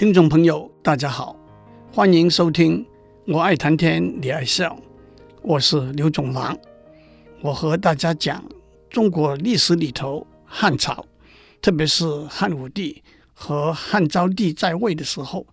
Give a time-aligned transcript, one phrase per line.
[0.00, 1.36] 听众朋友，大家好，
[1.92, 2.82] 欢迎收听
[3.26, 4.74] 《我爱谈天，你爱笑》，
[5.42, 6.58] 我是刘总郎。
[7.42, 8.42] 我和大家讲
[8.88, 11.04] 中国历史里头汉朝，
[11.60, 13.02] 特别是汉武帝
[13.34, 15.46] 和汉昭帝在位的时候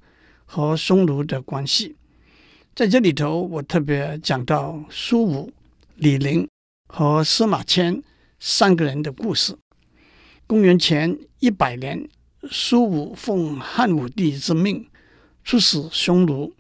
[0.46, 1.98] 和匈奴的关系。
[2.74, 5.52] 在这里头，我特别讲到苏武、
[5.96, 6.48] 李陵
[6.88, 8.02] 和司马迁
[8.40, 9.58] 三个人的故事。
[10.48, 12.08] 公元前一百年，
[12.50, 14.88] 苏武奉汉武帝之命
[15.44, 16.54] 出使匈奴，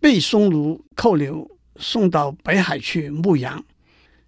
[0.00, 3.64] 被匈奴扣留，送到北海去牧羊。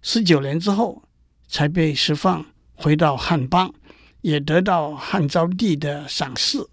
[0.01, 1.03] 十九年之后，
[1.47, 3.73] 才被释放，回到汉邦，
[4.21, 6.65] 也得到汉昭帝的赏识。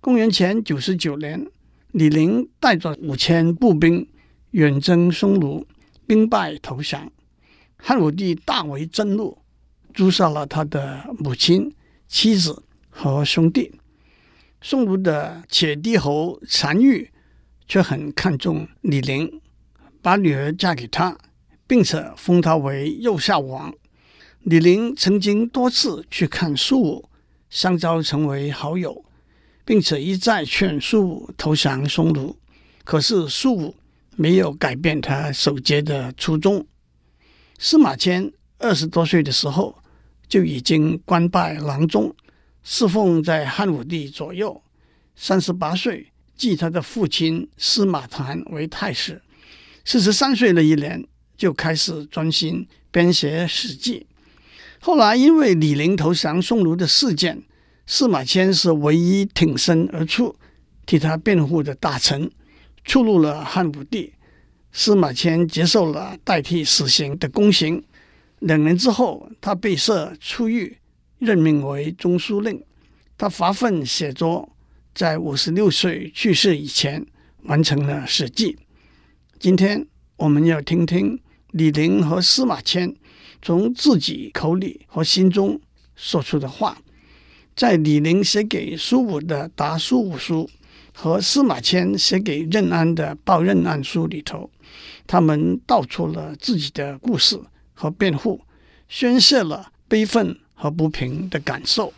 [0.00, 1.46] 公元前九十九年，
[1.92, 4.08] 李陵带着五千步兵
[4.50, 5.66] 远征匈奴，
[6.06, 7.10] 兵败投降。
[7.76, 9.38] 汉武帝大为震怒。
[9.94, 11.70] 诛杀了他的母亲、
[12.08, 13.72] 妻子和兄弟。
[14.60, 17.10] 匈奴的且帝侯单于
[17.66, 19.40] 却很看重李陵，
[20.00, 21.18] 把女儿嫁给他，
[21.66, 23.74] 并且封他为右下王。
[24.42, 27.08] 李陵曾经多次去看苏武，
[27.48, 29.04] 相交成为好友，
[29.64, 32.36] 并且一再劝苏武投降匈奴。
[32.84, 33.76] 可是苏武
[34.16, 36.66] 没有改变他守节的初衷。
[37.58, 39.76] 司马迁二十多岁的时候，
[40.28, 42.14] 就已经官拜郎中，
[42.62, 44.62] 侍奉在汉武帝左右。
[45.14, 49.20] 三十八岁，继他的父亲司马谈为太史。
[49.84, 51.04] 四十三岁那一年，
[51.36, 54.06] 就开始专心编写《史记》。
[54.80, 57.42] 后来因为李陵投降匈奴的事件，
[57.86, 60.34] 司马迁是唯一挺身而出
[60.86, 62.30] 替他辩护的大臣，
[62.84, 64.14] 触怒了汉武帝。
[64.72, 67.84] 司马迁接受了代替死刑的宫刑。
[68.38, 70.78] 两年之后，他被赦出狱，
[71.22, 72.62] 任命为中书令。
[73.16, 74.56] 他发奋写作，
[74.92, 77.06] 在五十六岁去世以前
[77.44, 78.52] 完成了《史记》。
[79.38, 79.86] 今天
[80.16, 81.20] 我们要听听
[81.52, 82.94] 李陵和司马迁
[83.40, 85.60] 从自己口里和心中
[85.94, 86.76] 说出的话。
[87.54, 90.44] 在李陵写给苏武的《答苏武书》
[90.92, 94.50] 和司马迁写给任安的《报任安书》里头，
[95.06, 97.40] 他们道出了自己的故事。
[97.74, 98.40] 和辩护，
[98.88, 101.92] 宣泄了悲愤和不平的感受。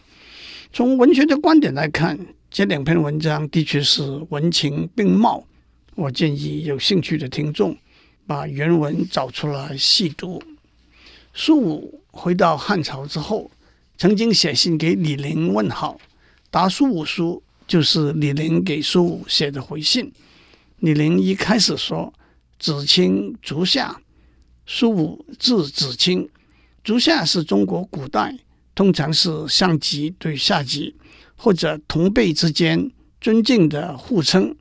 [0.73, 2.19] 从文学的观点来看，
[2.51, 5.45] 这两篇文章的确是文情并茂。
[5.95, 7.77] 我建议有兴趣的听众
[8.27, 10.43] 把原文找出来细读。
[11.35, 13.51] 苏武回到汉朝之后，
[13.99, 15.99] 曾经写信给李陵问好，
[16.51, 20.11] 《答苏武书》就是李陵给苏武写的回信。
[20.79, 22.11] 李陵一开始说
[22.59, 24.01] ：“子卿足下。”
[24.67, 26.27] 苏武字子卿，
[26.83, 28.35] 足下是中国古代
[28.75, 30.95] 通常是上级对下级
[31.37, 32.91] 或者同辈之间
[33.21, 34.55] 尊敬的互称。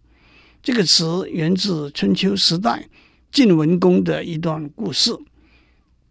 [0.62, 2.88] 这个词源自春秋时代
[3.31, 5.12] 晋文公的一段故事。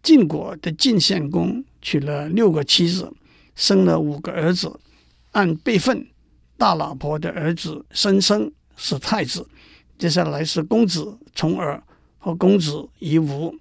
[0.03, 3.13] 晋国的晋献公娶了六个妻子，
[3.55, 4.81] 生了五个儿子。
[5.31, 6.07] 按辈分，
[6.59, 9.47] 大老婆的儿子申生是太子，
[9.97, 11.83] 接下来是公子重耳
[12.19, 13.57] 和公子夷吾。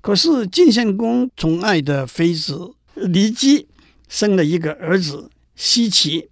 [0.00, 2.74] 可是晋献公宠爱的妃子
[3.06, 3.66] 骊姬
[4.08, 6.28] 生了一个儿子奚齐，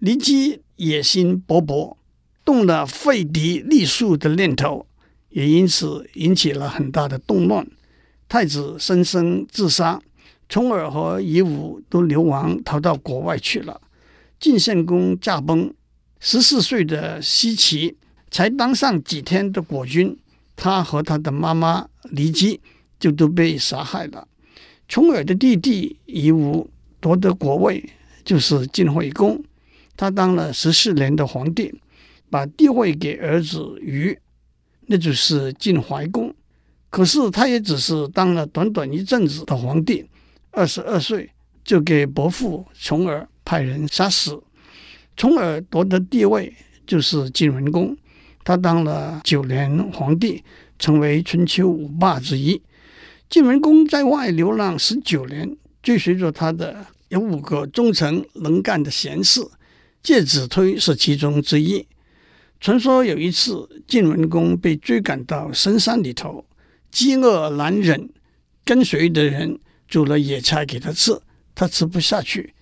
[0.00, 1.96] 骊姬野心勃勃，
[2.44, 4.86] 动了废嫡立庶的念头，
[5.30, 7.66] 也因此引起了很大的动乱。
[8.28, 10.00] 太子申生自杀，
[10.48, 13.80] 重耳和夷吾都流亡逃到国外去了。
[14.38, 15.72] 晋献公驾崩，
[16.18, 17.96] 十四岁的奚齐
[18.30, 20.18] 才当上几天的国君，
[20.54, 22.60] 他和他的妈妈骊姬。
[23.00, 24.28] 就都被杀害了。
[24.90, 26.68] 重耳的弟弟夷吾
[26.98, 27.88] 夺得国位，
[28.24, 29.40] 就是晋惠公。
[29.96, 31.72] 他当了十四年的皇帝，
[32.28, 34.18] 把帝位给儿子禹，
[34.86, 36.34] 那就是晋怀公。
[36.90, 40.04] 可是他也只是当了短短一阵子的皇帝，
[40.50, 41.30] 二十二岁
[41.62, 44.42] 就给伯父重耳派人杀死。
[45.16, 46.52] 重耳夺得帝位，
[46.84, 47.96] 就是晋文公。
[48.42, 50.42] 他当了九年皇帝，
[50.80, 52.60] 成为春秋五霸之一。
[53.30, 59.40] 晋文公在外流浪十九年，追随着他的有五个忠诚能干的贤士，
[60.02, 61.86] 介子推是其中之一。
[62.58, 66.44] 传说有一次，晋文公被追赶到深山里头，
[66.90, 68.10] 饥饿难忍，
[68.64, 71.16] 跟随的人煮了野菜给他吃，
[71.54, 72.52] 他吃不下去。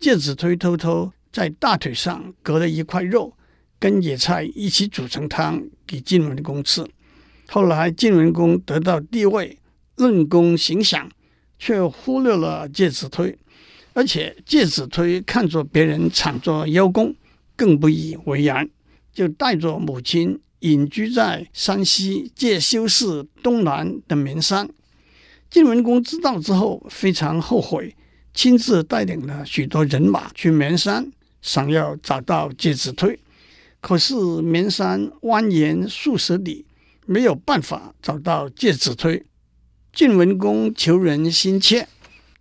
[0.00, 3.36] 介子推偷偷在大腿上割了一块肉，
[3.78, 6.82] 跟野菜一起煮成汤给晋文公吃。
[7.46, 9.58] 后来晋文公得到帝位。
[9.96, 11.10] 论功行赏，
[11.58, 13.38] 却忽略了介子推，
[13.92, 17.14] 而且介子推看着别人敞作邀功，
[17.54, 18.68] 更不以为然，
[19.12, 24.68] 就带着母亲隐居在山西介休市东南的绵山。
[25.48, 27.94] 晋文公知道之后非常后悔，
[28.34, 33.16] 亲自带领了许多人马去绵山，想要找到介子推。
[33.80, 36.64] 可是绵山蜿蜒数十里，
[37.06, 39.22] 没有办法找到介子推。
[39.94, 41.86] 晋文公求人心切，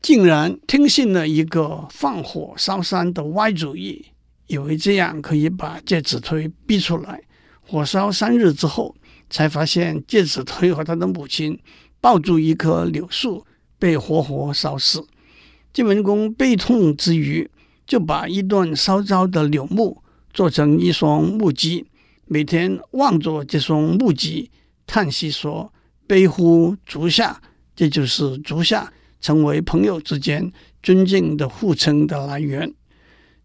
[0.02, 4.08] 竟然听信了一个放火烧山的歪主意，
[4.48, 7.22] 以为这样可以把介子推逼出来。
[7.62, 8.96] 火烧三日之后，
[9.30, 11.60] 才发现介子推和他的母亲。
[12.02, 13.46] 抱住一棵柳树，
[13.80, 15.06] 被活活烧死。
[15.72, 17.50] 晋文公悲痛之余，
[17.86, 20.02] 就把一段烧焦的柳木
[20.34, 21.86] 做成一双木屐，
[22.26, 24.50] 每天望着这双木屐，
[24.86, 25.72] 叹息说
[26.08, 27.42] ：“悲乎足下。”
[27.76, 30.52] 这就是足下成为朋友之间
[30.84, 32.72] 尊敬的互称的来源。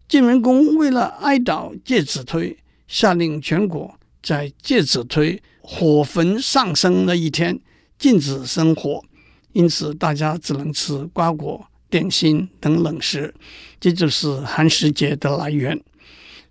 [0.07, 2.57] 晋文公为了哀悼介子推，
[2.87, 7.59] 下令全国在介子推火焚上升那一天。
[7.97, 9.03] 禁止生火，
[9.51, 13.33] 因此大家只能吃瓜果、点心等冷食，
[13.77, 15.77] 这就是寒食节的来源。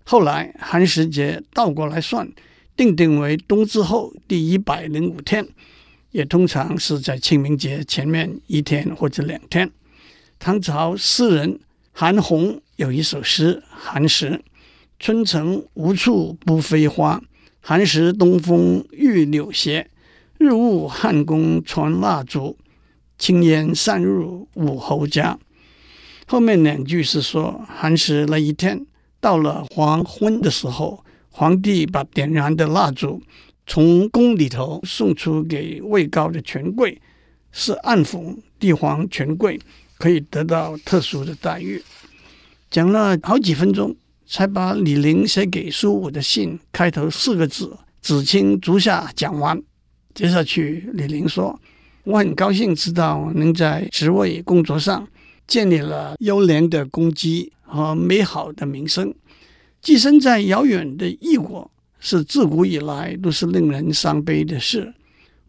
[0.03, 2.31] 后来寒食节倒过来算，
[2.75, 5.47] 定定为冬至后第一百零五天，
[6.11, 9.69] 也通常是在清明节前面一天或者两天。
[10.37, 11.59] 唐朝诗人
[11.91, 14.31] 韩翃有一首诗《寒食》
[14.99, 17.21] ：“春城无处不飞花，
[17.59, 19.89] 寒食东风御柳斜。”
[20.39, 22.57] 日暮汉宫传蜡烛，
[23.17, 25.37] 轻烟散入武侯家。
[26.25, 28.85] 后面两句是说，寒食那一天
[29.19, 33.21] 到了黄昏的时候，皇帝把点燃的蜡烛
[33.69, 36.99] 从宫里头送出给位高的权贵，
[37.51, 39.59] 是暗讽帝皇权贵
[39.99, 41.79] 可以得到特殊的待遇。
[42.71, 43.95] 讲了好几分钟，
[44.25, 49.61] 才把李陵写给苏武的信开头四个字“子卿足下”讲完。
[50.15, 51.61] 接下去，李陵说
[52.05, 55.07] ：“我很高兴知道您在职位工作上
[55.45, 59.13] 建立了优良的功绩和美好的名声。
[59.79, 61.69] 寄身在遥远的异国，
[61.99, 64.93] 是自古以来都是令人伤悲的事。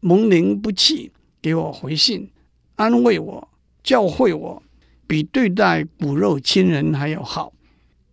[0.00, 1.10] 蒙您不弃，
[1.40, 2.28] 给我回信，
[2.76, 3.48] 安慰我，
[3.82, 4.62] 教诲我，
[5.06, 7.52] 比对待骨肉亲人还要好。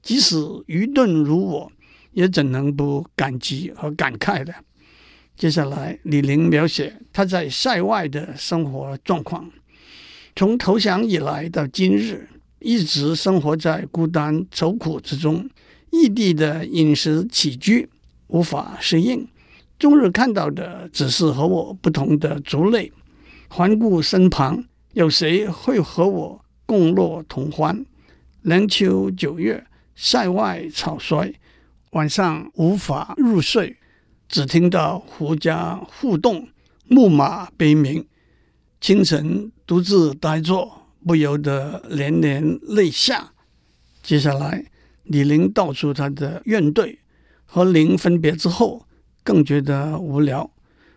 [0.02, 0.38] 即使
[0.68, 1.72] 愚钝如我，
[2.14, 4.54] 也怎能不感激和感慨的？”
[5.38, 9.50] 接下来，李陵描写他在塞外的生活状况。
[10.36, 12.28] 从投降以来到今日，
[12.60, 15.50] 一直生活在孤单愁苦之中，
[15.92, 17.88] 异地的饮食起居
[18.28, 19.28] 无法适应，
[19.80, 22.92] 终日看到的只是和我不同的族类。
[23.50, 27.86] 环顾身旁，有谁会和我共乐同欢？
[28.42, 29.66] 凉秋九月，
[29.96, 31.34] 塞外草衰，
[31.92, 33.78] 晚上无法入睡。
[34.28, 36.50] 只听到胡家互动，
[36.88, 38.06] 木马悲鸣。
[38.82, 43.32] 清晨独自呆坐，不由得连连泪下。
[44.04, 44.66] 接下来，
[45.04, 46.98] 李陵道出他的怨怼。
[47.48, 48.86] 和您分别之后，
[49.24, 50.52] 更觉得无聊。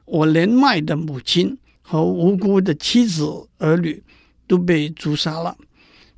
[0.04, 4.02] 我年迈的母亲和无辜的妻子儿女
[4.46, 5.56] 都被诛杀了。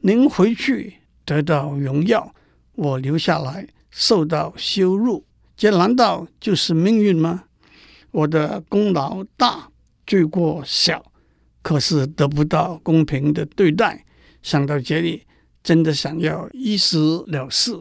[0.00, 0.94] 您回去
[1.24, 2.34] 得到荣耀，
[2.74, 5.24] 我留下来受到羞辱。
[5.56, 7.44] 这难道就是命运吗？
[8.10, 9.68] 我的功劳大，
[10.06, 11.12] 罪过小，
[11.62, 14.04] 可是得不到公平的对待。
[14.42, 15.22] 想到这里，
[15.62, 17.78] 真的想要一死了事。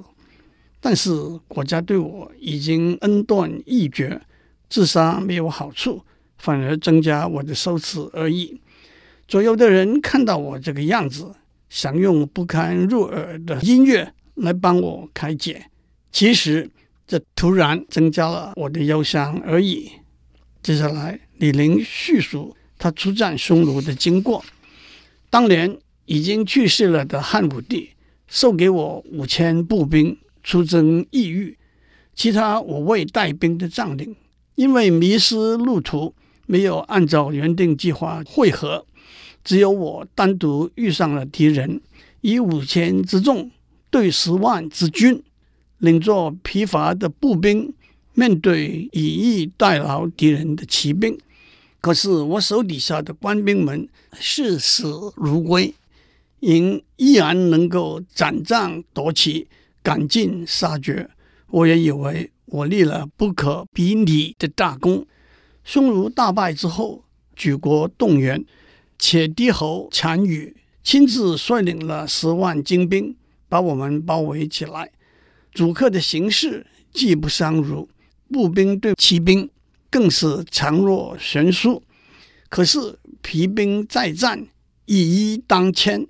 [0.82, 1.12] 但是
[1.48, 4.20] 国家对我已经恩断义绝，
[4.70, 6.04] 自杀没有好处，
[6.38, 8.60] 反而增加我的羞耻而已。
[9.28, 11.34] 左右的人看到我这个样子，
[11.70, 15.68] 想用不堪入耳的音乐来帮我开解。
[16.12, 16.70] 其实。
[17.08, 19.92] 这突然增加了我的忧伤而已。
[20.64, 24.42] 接下来，李陵叙述他出战匈奴的经过。
[25.30, 27.90] 当年已经去世了的汉武帝
[28.28, 31.58] 授给我五千步兵出征异域，
[32.16, 34.16] 其他五位带兵的将领
[34.56, 36.14] 因为迷失路途，
[36.46, 38.86] 没有按照原定计划会合，
[39.44, 41.82] 只有我单独遇上了敌人，
[42.22, 43.50] 以五千之众
[43.90, 45.24] 对十万之军。
[45.80, 47.74] 领着疲乏的步兵，
[48.14, 51.18] 面对以逸待劳敌人的骑兵，
[51.80, 55.74] 可是我手底下的官兵们视死如归，
[56.40, 59.48] 仍依然能够斩将夺旗，
[59.82, 61.10] 赶尽杀绝。
[61.48, 65.06] 我也以为我立了不可比拟的大功。
[65.64, 67.04] 匈奴大败之后，
[67.36, 68.44] 举国动员，
[68.98, 73.16] 且帝侯单于亲自率领了十万精兵，
[73.48, 74.92] 把我们包围起来。
[75.54, 77.90] 主客的形势既不相如，
[78.32, 79.50] 步兵对骑兵
[79.90, 81.84] 更是强弱悬殊。
[82.50, 84.48] 可是疲兵再战，
[84.86, 86.08] 以一当千，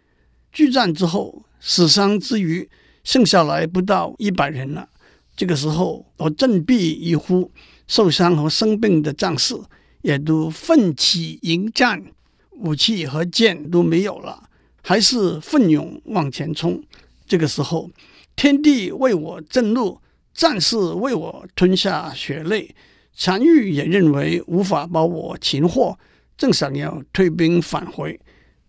[0.51, 2.69] 拒战之后，死伤之余，
[3.03, 4.87] 剩下来不到一百人了。
[5.35, 7.51] 这个时候，我振臂一呼，
[7.87, 9.55] 受伤和生病的战士
[10.01, 12.03] 也都奋起迎战，
[12.51, 14.43] 武器和剑都没有了，
[14.81, 16.83] 还是奋勇往前冲。
[17.25, 17.89] 这个时候，
[18.35, 19.99] 天地为我震怒，
[20.33, 22.75] 战士为我吞下血泪，
[23.23, 25.97] 单于也认为无法把我擒获，
[26.37, 28.19] 正想要退兵返回，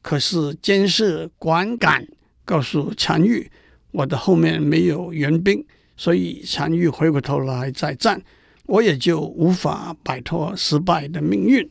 [0.00, 2.06] 可是监视管敢
[2.44, 3.50] 告诉单于，
[3.92, 5.64] 我的后面没有援兵。
[5.96, 8.20] 所以单于回过头来再战，
[8.66, 11.70] 我也就无法摆脱失败的命运。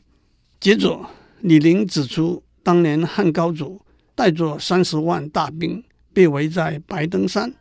[0.58, 0.98] 接着，
[1.40, 3.80] 李陵指出，当年汉高祖
[4.14, 5.82] 带着三十万大兵
[6.14, 7.52] 被围在白登山，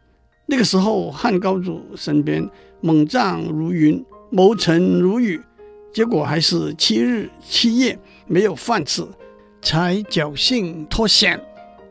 [0.45, 2.47] 那个时候汉高祖身边
[2.79, 5.41] 猛将如云，谋臣如雨，
[5.91, 9.03] 结果还是七日七夜没有饭吃，
[9.61, 11.41] 才侥幸脱险。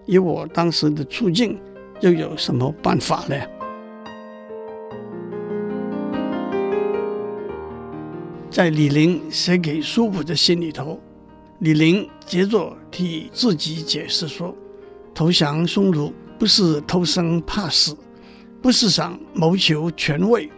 [0.06, 1.58] 以我当时的处境，
[2.00, 3.36] 又有什么办法呢？
[8.50, 10.98] 在李陵写给苏武的信里头，
[11.60, 14.54] 李陵接着替自己解释说
[15.14, 17.96] ：“投降匈奴不是偷生怕死，
[18.62, 20.50] 不是想谋求权位，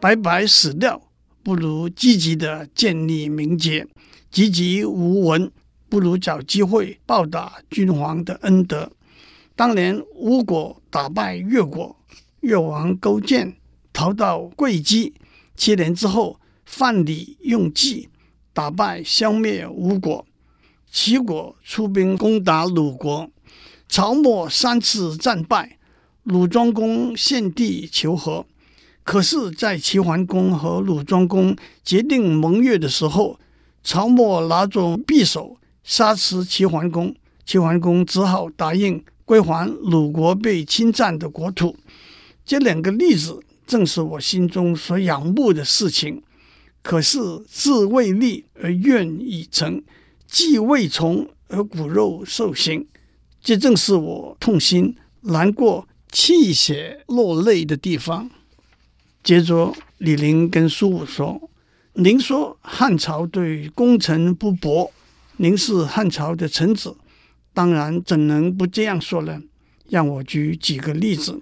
[0.00, 1.00] 白白死掉，
[1.42, 3.86] 不如积极的建立名节，
[4.30, 5.50] 籍籍无闻，
[5.88, 8.90] 不如找机会报答君皇的恩德。
[9.56, 11.96] 当年吴国打败越国，
[12.40, 13.56] 越王勾践
[13.92, 15.14] 逃到会稽，
[15.56, 18.08] 七年之后。”范蠡用计
[18.54, 20.26] 打败消灭吴国，
[20.90, 23.30] 齐国出兵攻打鲁国，
[23.86, 25.78] 曹沫三次战败，
[26.22, 28.46] 鲁庄公献帝求和。
[29.04, 33.38] 可是，在齐桓公和鲁庄公决定盟约的时候，
[33.84, 41.76] 曹沫拿着匕首杀死齐桓公，齐桓公只好答应归还鲁国被侵占的国土。
[42.44, 46.22] 这两个例子正是我心中所仰慕的事情。
[46.82, 47.18] 可是
[47.50, 49.82] 志未立而愿已成，
[50.26, 52.86] 计未从而骨肉受刑，
[53.42, 58.30] 这正是我痛心难过、泣血落泪的地方。
[59.22, 61.48] 接着，李陵跟苏武说
[61.94, 64.92] ：“您说汉朝对功臣不薄，
[65.38, 66.94] 您是汉朝的臣子，
[67.54, 69.40] 当然怎能不这样说呢？
[69.88, 71.40] 让我举几个例子。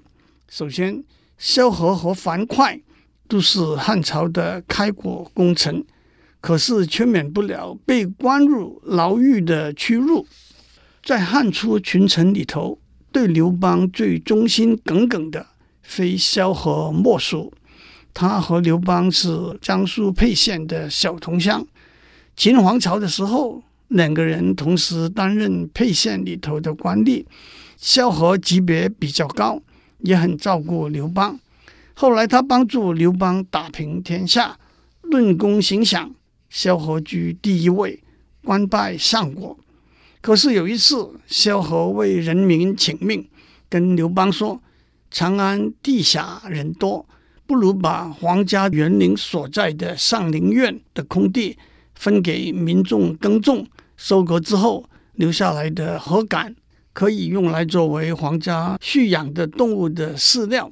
[0.49, 1.03] 首先，
[1.37, 2.81] 萧何和樊哙。”
[3.29, 5.83] 都是汉朝的开国功臣，
[6.43, 10.27] 可是却免不了被关入牢狱的屈辱。
[11.03, 12.79] 在汉初群臣里头，
[13.11, 15.47] 对刘邦最忠心耿耿的，
[15.81, 17.51] 非萧何莫属。
[18.13, 21.67] 他和刘邦是江苏沛县的小同乡。
[22.37, 27.25] 秦王朝的时候，两个人同时担任沛县里头的官吏。
[27.77, 29.61] 萧何级别比较高，
[30.01, 31.39] 也很照顾刘邦。
[31.95, 34.57] 后来，他帮助刘邦打平天下，
[35.03, 36.15] 论功行赏，
[36.49, 38.01] 萧何居第一位，
[38.45, 39.59] 官拜相国。
[40.21, 43.29] 可是有一次，萧何为人民请命，
[43.69, 44.63] 跟刘邦说
[45.11, 47.05] ：“长安地狭人多，
[47.47, 51.59] 不如把皇家园林所在的上林苑的空地
[51.97, 54.85] 分给民众耕种，收割之后
[55.15, 56.55] 留下来的禾稈
[56.93, 60.71] 可以用来作为皇家蓄养的动物的饲料。”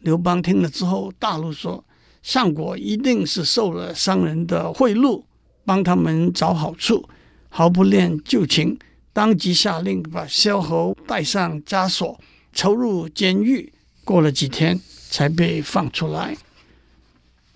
[0.00, 1.84] 刘邦听了之后大怒说
[2.22, 5.22] ：“相国一定是受了商人的贿赂，
[5.64, 7.08] 帮他们找好处，
[7.48, 8.78] 毫不恋旧情，
[9.12, 12.18] 当即下令把萧何带上枷锁，
[12.52, 13.72] 抽入监狱。
[14.02, 16.36] 过了几天，才被放出来。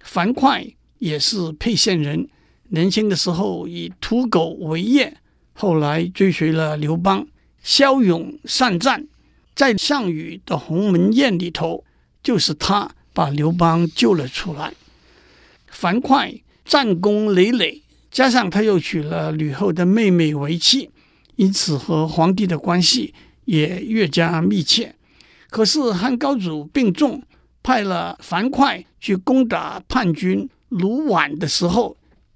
[0.01, 2.29] 樊哙也是沛县人，
[2.69, 5.17] 年轻的时候以屠狗为业，
[5.53, 7.27] 后来追随了刘邦，
[7.63, 9.07] 骁勇善战，
[9.55, 11.85] 在项羽的鸿门宴里头。”
[12.25, 14.73] 就是他把刘邦救了出来。
[15.69, 20.89] 樊哙战功累累，加上他又娶了吕后的妹妹为妻，
[21.37, 23.13] 因此和皇帝的关系
[23.45, 24.95] 也越加密切。
[25.51, 27.23] 可是汉高祖病重，
[27.63, 31.95] 派了樊哙去攻打叛军卢绾的时候，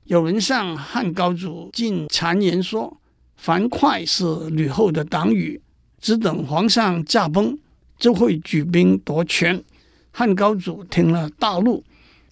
[0.08, 2.98] 有人向汉高祖进谗言说，
[3.36, 5.60] 樊哙是吕后的党羽，
[6.00, 7.58] 只等皇上驾崩，
[7.98, 9.62] 就会举兵夺权。
[10.10, 11.84] 汉高祖听了大怒，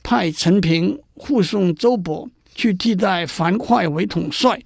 [0.02, 4.58] 派陈平护送周勃去替代樊哙为统帅，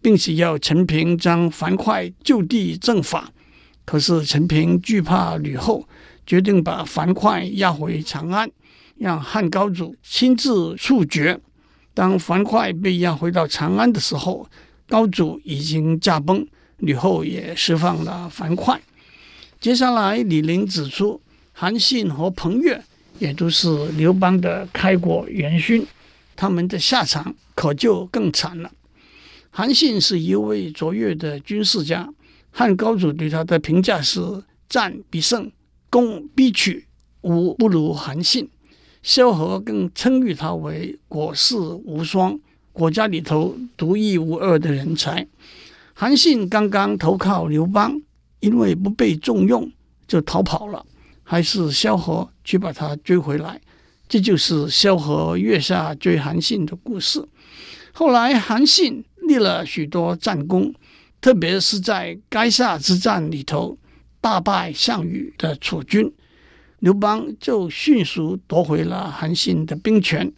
[0.00, 3.32] 并且要陈平将樊哙就地正法。
[3.84, 5.88] 可是陈平惧怕吕后，
[6.24, 8.48] 决定把樊哙押回长安，
[8.98, 11.40] 让汉高祖亲自处决。
[11.94, 14.48] 当樊哙被押回到长安的时候，
[14.88, 16.46] 高祖已经驾崩，
[16.78, 18.80] 吕后也释放了樊哙。
[19.60, 21.20] 接下来，李陵指出，
[21.52, 22.82] 韩信和彭越
[23.18, 25.86] 也都是刘邦的开国元勋，
[26.34, 28.70] 他们的下场可就更惨了。
[29.50, 32.08] 韩信是一位卓越的军事家，
[32.50, 34.20] 汉高祖对他的评价是
[34.68, 35.52] 战必胜，
[35.90, 36.86] 攻必取，
[37.20, 38.48] 无不如韩信。
[39.02, 42.38] 萧何更称誉他为国士无双，
[42.72, 45.26] 国家里头独一无二的人才。
[45.92, 48.00] 韩信刚刚投靠刘邦，
[48.40, 49.70] 因为不被重用，
[50.06, 50.86] 就逃跑了，
[51.24, 53.60] 还是萧何去把他追回来。
[54.08, 57.26] 这就是萧何月下追韩信的故事。
[57.92, 60.72] 后来韩信立了许多战功，
[61.20, 63.76] 特别是在垓下之战里头
[64.20, 66.12] 大败项羽的楚军。
[66.82, 70.32] 刘邦就迅速夺回了韩信的兵权，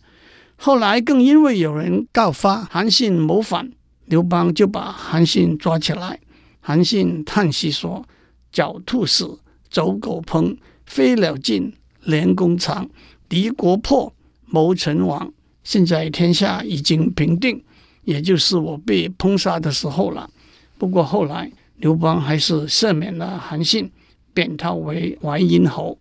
[0.56, 3.72] 后来更因为有人告发韩信谋反，
[4.04, 6.20] 刘邦就把韩信抓起来。
[6.60, 8.06] 韩信叹息说
[8.52, 9.38] ：“狡兔死，
[9.70, 11.72] 走狗烹，飞鸟尽，
[12.02, 12.90] 良弓藏，
[13.26, 14.12] 敌国破，
[14.44, 15.32] 谋臣亡。
[15.62, 17.64] 现在天下已经平定，
[18.02, 20.28] 也就是我被烹杀的时候了。
[20.76, 23.90] 不过后来刘邦还是赦免了韩信，
[24.34, 25.98] 贬他为淮阴侯。”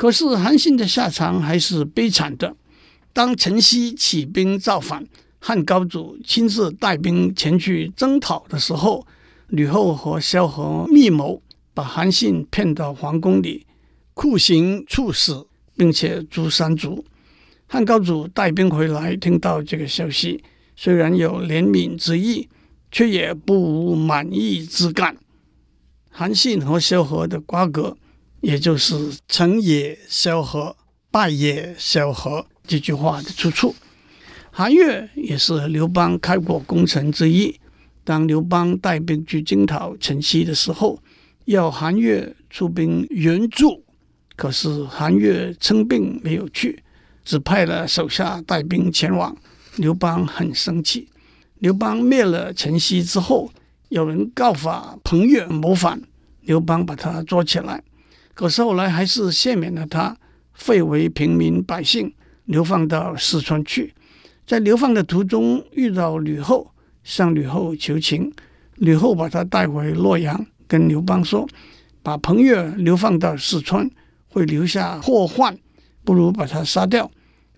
[0.00, 2.56] 可是韩信的下场还是悲惨的。
[3.12, 5.06] 当陈豨起兵造反，
[5.38, 9.06] 汉高祖亲自带兵前去征讨的时候，
[9.48, 11.42] 吕后和萧何密谋，
[11.74, 13.66] 把韩信骗到皇宫里，
[14.14, 17.04] 酷刑处死，并且诛三族。
[17.66, 20.42] 汉高祖带兵回来，听到这个消息，
[20.76, 22.48] 虽然有怜悯之意，
[22.90, 25.18] 却也不无满意之感。
[26.08, 27.98] 韩信和萧何的瓜葛。
[28.40, 30.76] 也就是“成也萧何，
[31.10, 33.74] 败也萧何”这句话的出处。
[34.50, 37.58] 韩越也是刘邦开国功臣之一。
[38.02, 40.98] 当刘邦带兵去征讨陈豨的时候，
[41.44, 43.84] 要韩越出兵援助，
[44.36, 46.82] 可是韩越称病没有去，
[47.24, 49.36] 只派了手下带兵前往。
[49.76, 51.08] 刘邦很生气。
[51.58, 53.52] 刘邦灭了陈豨之后，
[53.90, 56.02] 有人告发彭越谋反，
[56.40, 57.82] 刘邦把他捉起来。
[58.40, 60.16] 可是后来还是赦免了他，
[60.54, 62.10] 废为平民百姓，
[62.46, 63.92] 流放到四川去。
[64.46, 66.72] 在流放的途中遇到吕后，
[67.04, 68.32] 向吕后求情，
[68.76, 71.46] 吕后把他带回洛阳，跟刘邦说
[72.02, 73.90] ：“把彭越流放到四川
[74.28, 75.54] 会留下祸患，
[76.02, 77.10] 不如把他杀掉。”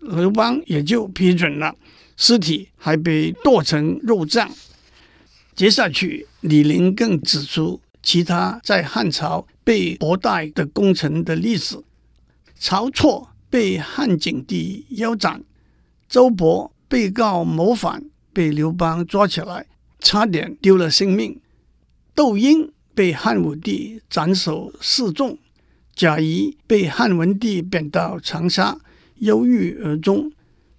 [0.02, 1.72] 刘邦也就批准了，
[2.16, 4.50] 尸体还被剁成肉酱。
[5.54, 9.46] 接下去，李陵更指出其他在汉朝。
[9.64, 11.84] 被薄待的功臣的例子：
[12.58, 15.44] 晁错被汉景帝腰斩，
[16.08, 19.66] 周勃被告谋反，被刘邦抓起来，
[20.00, 21.36] 差点丢了性命；
[22.12, 25.36] 窦婴被汉武帝斩首示众；
[25.94, 28.76] 贾谊被汉文帝贬到长沙，
[29.18, 30.32] 忧郁而终；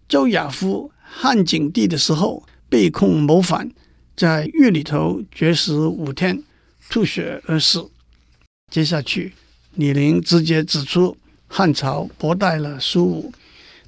[0.10, 3.72] 周亚夫汉景帝的时候被控谋反，
[4.14, 6.44] 在狱里头绝食五天，
[6.90, 7.90] 吐血而死。
[8.72, 9.34] 接下去，
[9.76, 11.16] 李陵直接指出
[11.48, 13.34] 汉朝薄待了苏武。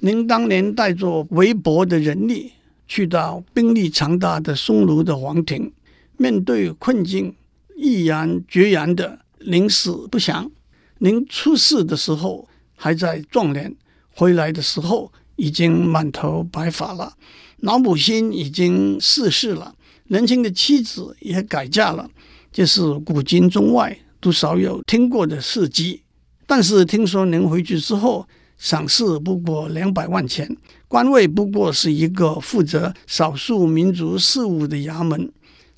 [0.00, 2.52] 您当年带着微薄的人力，
[2.86, 5.72] 去到兵力强大的匈奴的皇庭，
[6.16, 7.34] 面对困境，
[7.76, 10.50] 毅然决然的宁死不降。
[10.98, 13.74] 您出事的时候还在壮年，
[14.10, 17.14] 回来的时候已经满头白发了，
[17.58, 19.74] 老母亲已经逝世了，
[20.08, 22.08] 年轻的妻子也改嫁了，
[22.56, 23.94] 这是古今中外。
[24.18, 26.00] 都少有听过的事迹，
[26.46, 30.56] 但是听说您回去之后，赏赐不过两百万钱，
[30.88, 35.30] 官位不过是一个负责少数民族事务的衙门，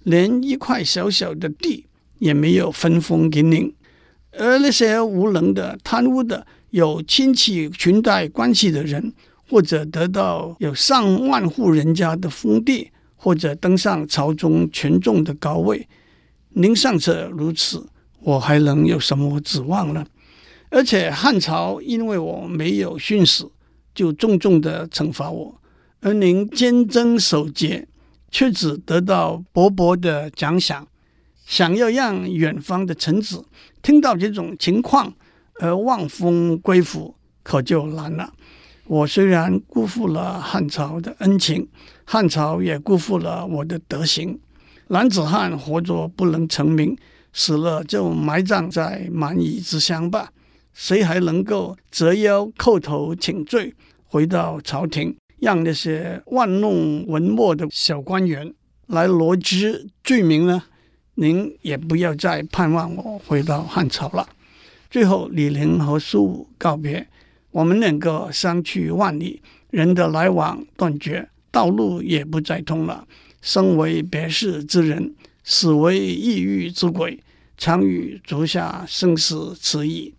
[0.04, 1.84] 连一块小小的地
[2.20, 3.74] 也没有分封给您。
[4.38, 9.12] 而那些无能的、贪污的、有亲戚裙带关系的人，
[9.50, 15.86] 或者得到有上万户人家的封地，或者登上朝中权重的高位，
[16.58, 17.88] 您尚且如此。
[18.20, 20.04] 我还能有什么指望呢？
[20.70, 23.48] 而且汉朝因为我没有殉死，
[23.94, 25.54] 就重重的惩罚我；
[26.00, 27.86] 而您坚贞守节，
[28.32, 30.88] 却只得到薄薄的奖赏。
[31.46, 33.46] 想要让远方的臣子
[33.80, 35.14] 听到这种情况
[35.60, 38.34] 而望风归服，可就难了。
[38.86, 41.68] 我虽然辜负了汉朝的恩情，
[42.04, 44.38] 汉朝也辜负了我的德行。
[44.88, 46.96] 男子汉活着不能成名。
[47.30, 50.32] 死了就埋葬在蛮夷之乡吧。
[50.72, 53.72] 谁还能够折腰叩头请罪，
[54.06, 58.52] 回到朝廷，让那些玩弄文墨的小官员
[58.86, 60.64] 来罗织罪名呢？
[61.14, 64.26] 您也不要再盼望我回到汉朝了。
[64.90, 67.06] 最后，李陵和苏武告别，
[67.50, 73.06] 我们两个相去万里，人的来往断绝，道路也不再通了。
[73.48, 77.18] 生为别世之人，死为异域之鬼，
[77.56, 80.12] 常与足下生死此矣。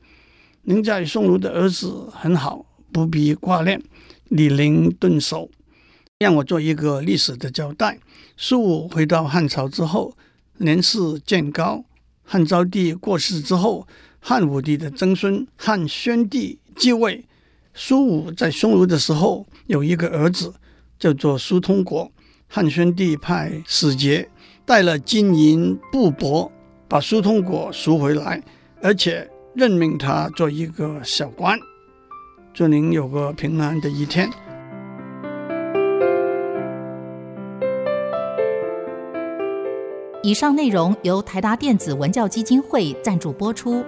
[0.63, 3.79] 您在匈奴的儿子很好，不必挂念。
[4.29, 5.51] 李陵顿首，
[6.17, 7.99] 让我做一个历史的交代。
[8.35, 10.17] 苏武回到汉朝之后，
[10.57, 11.85] 年事渐高。
[12.23, 13.87] 汉昭帝过世之后，
[14.19, 17.23] 汉武帝的曾孙汉宣帝继位。
[17.75, 20.55] 苏武在匈奴的时候有一个儿子，
[20.97, 22.11] 叫做苏通国。
[22.49, 24.27] 汉宣帝派使节
[24.65, 26.51] 带了金银布帛，
[26.89, 28.43] 把苏通果赎回来，
[28.81, 29.25] 而且。
[29.55, 31.57] 任命他做一个小官，
[32.53, 34.29] 祝您有个平安的一天。
[40.21, 43.83] 以上内容由台达电子文教基金会赞助播出。